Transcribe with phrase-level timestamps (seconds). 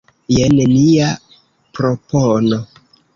[0.35, 1.09] Jen nia
[1.79, 2.59] propono.